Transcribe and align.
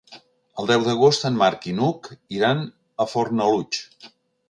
El 0.63 0.69
deu 0.71 0.85
d'agost 0.87 1.27
en 1.29 1.37
Marc 1.43 1.69
i 1.73 1.75
n'Hug 1.81 2.11
iran 2.41 2.67
a 3.07 3.11
Fornalutx. 3.15 4.13